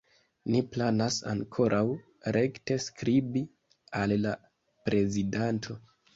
[0.51, 1.81] Ni planas ankoraŭ
[2.39, 3.45] rekte skribi
[4.01, 4.35] al la
[4.91, 5.81] prezidanto.